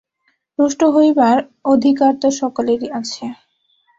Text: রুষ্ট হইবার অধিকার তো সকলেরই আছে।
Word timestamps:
রুষ্ট 0.59 0.81
হইবার 0.95 1.37
অধিকার 1.65 2.11
তো 2.21 2.27
সকলেরই 2.39 2.87
আছে। 2.99 3.23